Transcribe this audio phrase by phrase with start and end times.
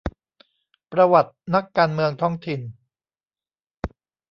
[0.91, 2.61] ประวัตินักการเมืองท้องถิ่น